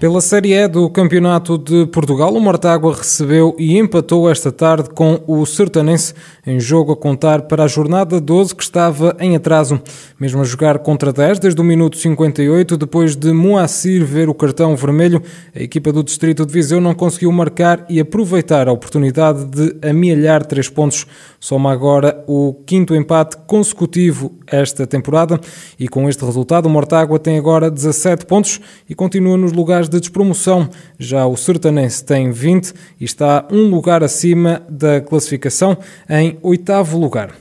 [0.00, 5.22] Pela Série E do Campeonato de Portugal, o Mortágua recebeu e empatou esta tarde com
[5.26, 6.14] o Sertanense
[6.46, 9.78] em jogo a contar para a jornada 12 que estava em atraso.
[10.18, 14.74] Mesmo a jogar contra 10 desde o minuto 58, depois de Moacir ver o cartão
[14.74, 15.22] vermelho,
[15.54, 20.46] a equipa do Distrito de Viseu não conseguiu marcar e aproveitar a oportunidade de amealhar
[20.46, 21.06] três pontos.
[21.38, 25.38] Soma agora o quinto empate consecutivo esta temporada
[25.78, 30.00] e com este resultado o Mortágua tem agora 17 pontos e continua nos lugares de
[30.00, 30.68] despromoção.
[30.98, 35.76] Já o Sertanense tem 20 e está um lugar acima da classificação
[36.08, 37.34] em oitavo lugar.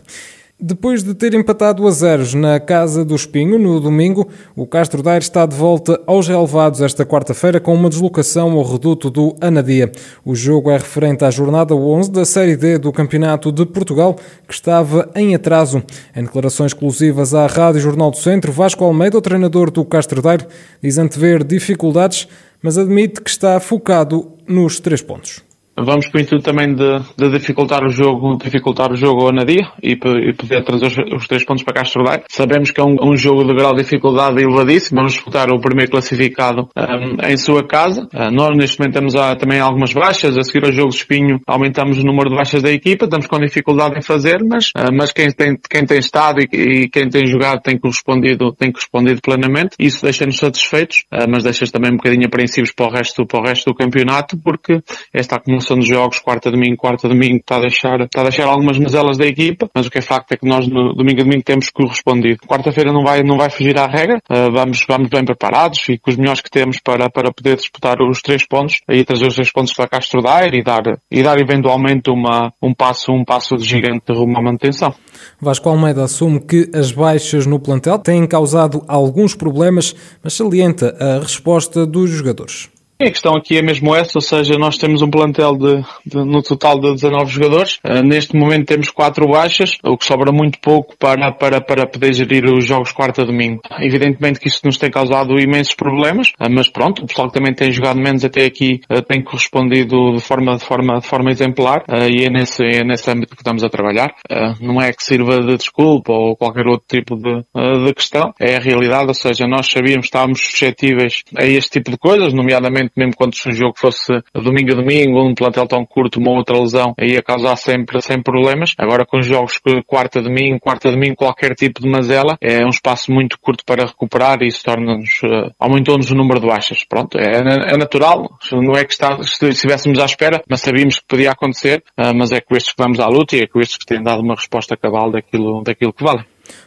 [0.62, 5.24] Depois de ter empatado a zeros na Casa do Espinho no domingo, o Castro Daire
[5.24, 9.90] está de volta aos relevados esta quarta-feira com uma deslocação ao reduto do Anadia.
[10.26, 14.54] O jogo é referente à jornada 11 da Série D do Campeonato de Portugal, que
[14.54, 15.82] estava em atraso.
[16.14, 20.46] Em declarações exclusivas à Rádio Jornal do Centro, Vasco Almeida, o treinador do Castro Daire,
[20.84, 22.28] diz antever dificuldades,
[22.62, 25.42] mas admite que está focado nos três pontos
[25.84, 29.72] vamos com o intuito também de, de, dificultar o jogo, dificultar o jogo ao Nadia
[29.82, 32.24] e, e poder trazer os, os, três pontos para Castro Daire.
[32.30, 34.98] Sabemos que é um, um, jogo de grau de dificuldade elevadíssimo.
[34.98, 38.08] Vamos disputar o primeiro classificado um, em sua casa.
[38.14, 40.38] Uh, nós neste momento temos a, também algumas baixas.
[40.38, 43.06] A seguir ao jogo de Espinho aumentamos o número de baixas da equipa.
[43.06, 46.90] Estamos com dificuldade em fazer, mas, uh, mas quem tem, quem tem estado e, e,
[46.90, 49.76] quem tem jogado tem correspondido, tem correspondido plenamente.
[49.80, 53.44] Isso deixa-nos satisfeitos, uh, mas deixa-nos também um bocadinho apreensivos para o resto, para o
[53.44, 54.82] resto do campeonato, porque
[55.14, 58.78] esta acumulação de jogos, quarta domingo, quarta domingo, está a deixar, está a deixar algumas
[58.78, 61.44] mazelas da equipa, mas o que é facto é que nós no domingo a domingo
[61.44, 62.40] temos correspondido.
[62.48, 66.10] Quarta-feira não vai, não vai fugir à regra, uh, vamos, vamos bem preparados e com
[66.10, 69.52] os melhores que temos para, para poder disputar os três pontos, aí trazer os três
[69.52, 73.64] pontos para Castro Daire e dar, e dar eventualmente uma, um passo, um passo de
[73.64, 74.94] gigante rumo à manutenção.
[75.42, 81.20] Vasco Almeida assume que as baixas no plantel têm causado alguns problemas, mas salienta a
[81.20, 82.70] resposta dos jogadores.
[83.02, 86.44] A questão aqui é mesmo essa, ou seja, nós temos um plantel de, de no
[86.44, 87.80] total de 19 jogadores.
[87.82, 92.12] Uh, neste momento temos quatro baixas, o que sobra muito pouco para, para, para poder
[92.12, 93.62] gerir os jogos quarta domingo.
[93.80, 97.54] Evidentemente que isso nos tem causado imensos problemas, uh, mas pronto, o pessoal que também
[97.54, 101.86] tem jogado menos até aqui uh, tem correspondido de forma, de forma, de forma exemplar
[102.12, 104.14] e é nesse, é nesse âmbito que estamos a trabalhar.
[104.60, 107.46] não é que sirva de desculpa ou qualquer outro tipo de,
[107.86, 111.98] de questão, é a realidade, ou seja, nós sabíamos, estávamos suscetíveis a este tipo de
[111.98, 116.20] coisas, nomeadamente mesmo quando se um jogo fosse domingo a domingo, um plantel tão curto,
[116.20, 118.74] uma outra lesão, aí ia causar sempre, sempre problemas.
[118.78, 123.12] Agora com jogos que quarta domingo, quarta domingo, qualquer tipo de mazela, é um espaço
[123.12, 126.84] muito curto para recuperar e isso torna-nos, uh, aumentou-nos o número de baixas.
[126.84, 127.40] Pronto, é,
[127.74, 131.84] é natural, não é que está, se estivéssemos à espera, mas sabíamos que podia acontecer,
[131.98, 134.02] uh, mas é com estes que vamos à luta e é com estes que têm
[134.02, 136.24] dado uma resposta cabal daquilo, daquilo que vale.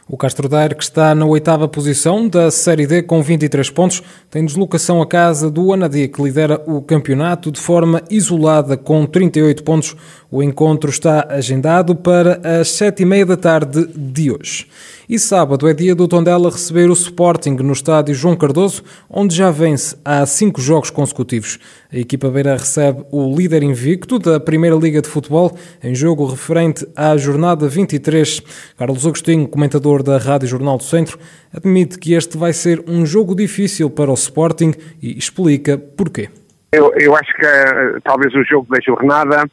[0.07, 4.43] O Castro Daire, que está na oitava posição da Série D com 23 pontos, tem
[4.45, 9.95] deslocação à casa do Anadia, que lidera o campeonato de forma isolada com 38 pontos.
[10.29, 14.67] O encontro está agendado para as sete e meia da tarde de hoje.
[15.07, 19.51] E sábado é dia do Tondela receber o Sporting no estádio João Cardoso, onde já
[19.51, 21.59] vence há cinco jogos consecutivos.
[21.91, 26.87] A equipa beira recebe o líder invicto da Primeira Liga de Futebol em jogo referente
[26.95, 28.41] à jornada 23.
[28.77, 31.17] Carlos Agostinho, comentador da Rádio Jornal do Centro,
[31.55, 36.29] admite que este vai ser um jogo difícil para o Sporting e explica porquê.
[36.71, 39.45] Eu, eu acho que uh, talvez o jogo da jornada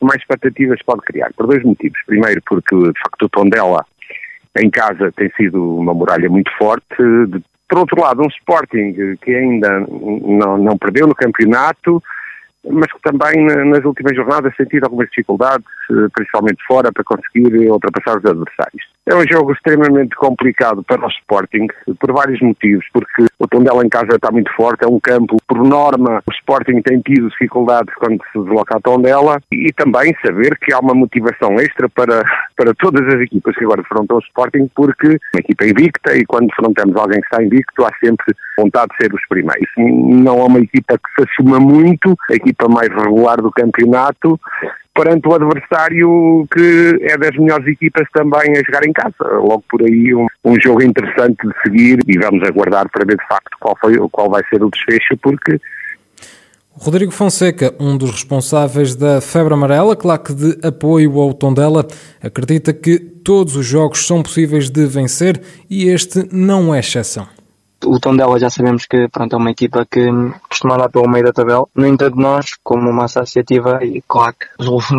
[0.00, 1.98] mais expectativas pode criar, por dois motivos.
[2.06, 3.84] Primeiro, porque de facto o Tondela
[4.58, 6.84] em casa tem sido uma muralha muito forte.
[7.68, 12.02] Por outro lado, um Sporting que ainda não, não perdeu no campeonato,
[12.70, 18.18] mas que também nas últimas jornadas tido algumas dificuldades, eh, principalmente fora, para conseguir ultrapassar
[18.18, 18.94] os adversários.
[19.06, 21.66] É um jogo extremamente complicado para o Sporting,
[22.00, 25.62] por vários motivos, porque o Tondela em casa está muito forte, é um campo, por
[25.62, 30.72] norma, o Sporting tem tido dificuldades quando se desloca a Tondela, e também saber que
[30.72, 32.22] há uma motivação extra para,
[32.56, 36.48] para todas as equipas que agora defrontam o Sporting, porque uma equipa invicta, e quando
[36.48, 39.68] defrontamos alguém que está invicto, há sempre vontade de ser os primeiros.
[39.76, 44.40] Não é uma equipa que se assuma muito, a equipa mais regular do campeonato,
[44.94, 49.38] perante o adversário que é das melhores equipas também a jogar em casa.
[49.38, 53.26] Logo por aí um, um jogo interessante de seguir e vamos aguardar para ver de
[53.26, 55.60] facto qual, foi, qual vai ser o desfecho, porque
[56.76, 61.86] Rodrigo Fonseca, um dos responsáveis da Febre Amarela, claque de apoio ao Tondela,
[62.20, 65.40] acredita que todos os jogos são possíveis de vencer
[65.70, 67.28] e este não é exceção.
[67.84, 70.08] O Tondela já sabemos que pronto, é uma equipa que
[70.48, 71.66] costuma andar pelo meio da tabela.
[71.74, 74.46] No entanto, nós, como uma associativa, e claro que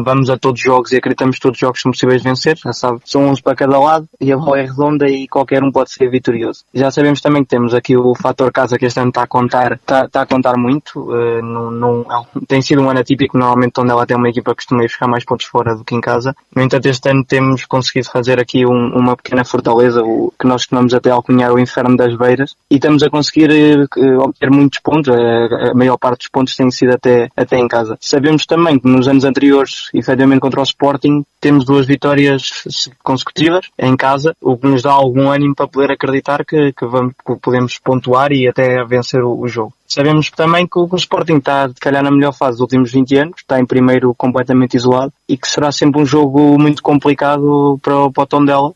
[0.03, 2.57] vamos a todos os jogos e acreditamos que todos os jogos são possíveis de vencer,
[2.57, 5.71] já sabe, são uns para cada lado e a bola é redonda e qualquer um
[5.71, 6.63] pode ser vitorioso.
[6.73, 9.73] Já sabemos também que temos aqui o fator casa que este ano está a contar,
[9.73, 10.99] está, está a contar muito.
[10.99, 14.57] Uh, não, não, é tem sido um ano atípico, normalmente Tondela tem uma equipa que
[14.57, 16.35] costuma ir buscar mais pontos fora do que em casa.
[16.55, 20.61] No entanto, este ano temos conseguido fazer aqui um, uma pequena fortaleza, o, que nós
[20.61, 25.15] costumamos até alcunhar o inferno das beiras, e estamos a conseguir uh, obter muitos pontos,
[25.15, 27.97] a, a, maior parte dos pontos tem sido até, até em casa.
[28.01, 33.95] Sabemos também que nos anos anteriores, efetivamente contra o Sporting, temos duas vitórias consecutivas em
[33.95, 37.79] casa, o que nos dá algum ânimo para poder acreditar que, que, vamos, que podemos
[37.79, 39.73] pontuar e até vencer o, o jogo.
[39.87, 42.91] Sabemos também que o, que o Sporting está, se calhar, na melhor fase dos últimos
[42.91, 47.79] 20 anos, está em primeiro completamente isolado e que será sempre um jogo muito complicado
[47.81, 48.73] para, para o Tondela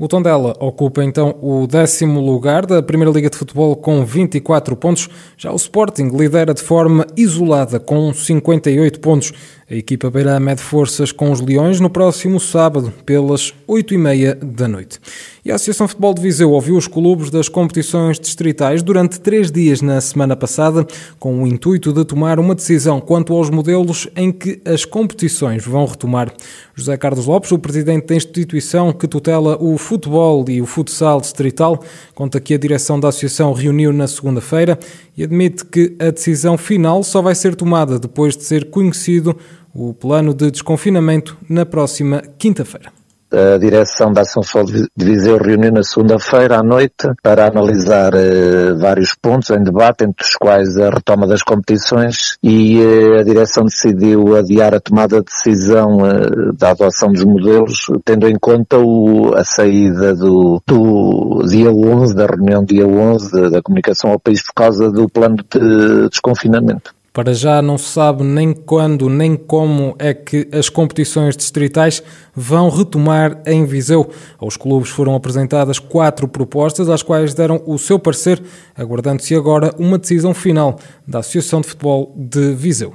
[0.00, 5.10] o Tondela ocupa então o décimo lugar da Primeira Liga de Futebol com 24 pontos.
[5.36, 9.34] Já o Sporting lidera de forma isolada com 58 pontos.
[9.70, 14.98] A equipa beira mede forças com os Leões no próximo sábado, pelas 8h30 da noite.
[15.44, 19.80] E a Associação Futebol de Viseu ouviu os clubes das competições distritais durante três dias
[19.80, 20.84] na semana passada,
[21.20, 25.86] com o intuito de tomar uma decisão quanto aos modelos em que as competições vão
[25.86, 26.34] retomar.
[26.74, 31.80] José Carlos Lopes, o presidente da instituição que tutela o futebol e o futsal distrital,
[32.12, 34.78] conta que a direção da associação reuniu na segunda-feira
[35.16, 39.36] e admite que a decisão final só vai ser tomada depois de ser conhecido
[39.74, 42.92] o plano de desconfinamento na próxima quinta-feira.
[43.32, 48.76] A direção da Ação Sol de Viseu reuniu na segunda-feira à noite para analisar uh,
[48.76, 53.66] vários pontos em debate, entre os quais a retoma das competições e uh, a direção
[53.66, 59.32] decidiu adiar a tomada de decisão uh, da adoção dos modelos, tendo em conta o,
[59.36, 64.54] a saída do, do dia 11, da reunião dia 11 da comunicação ao país por
[64.54, 66.92] causa do plano de desconfinamento.
[67.12, 72.00] Para já não se sabe nem quando nem como é que as competições distritais
[72.32, 74.08] vão retomar em Viseu.
[74.38, 78.40] Aos clubes foram apresentadas quatro propostas, às quais deram o seu parecer,
[78.76, 82.94] aguardando-se agora uma decisão final da Associação de Futebol de Viseu.